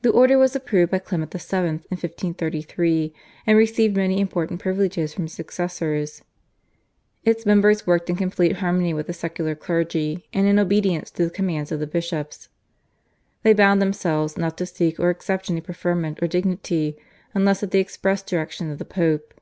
[0.00, 1.56] The order was approved by Clement VII.
[1.58, 3.12] in 1533,
[3.46, 6.22] and received many important privileges from his successors.
[7.24, 11.30] Its members worked in complete harmony with the secular clergy and in obedience to the
[11.30, 12.48] commands of the bishops.
[13.42, 16.96] They bound themselves not to seek or accept any preferment or dignity
[17.34, 19.34] unless at the express direction of the Pope.